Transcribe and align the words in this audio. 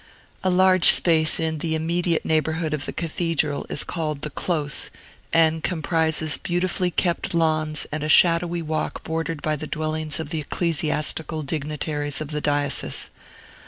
A 0.43 0.49
large 0.49 0.85
space 0.85 1.39
in 1.39 1.59
the 1.59 1.75
immediate 1.75 2.25
neighborhood 2.25 2.73
of 2.73 2.87
the 2.87 2.91
Cathedral 2.91 3.67
is 3.69 3.83
called 3.83 4.23
the 4.23 4.31
Close, 4.31 4.89
and 5.31 5.63
comprises 5.63 6.37
beautifully 6.37 6.89
kept 6.89 7.35
lawns 7.35 7.85
and 7.91 8.01
a 8.01 8.09
shadowy 8.09 8.63
walk 8.63 9.03
bordered 9.03 9.43
by 9.43 9.55
the 9.55 9.67
dwellings 9.67 10.19
of 10.19 10.29
the 10.29 10.39
ecclesiastical 10.39 11.43
dignitaries 11.43 12.19
of 12.19 12.29
the 12.31 12.41
diocese. 12.41 13.11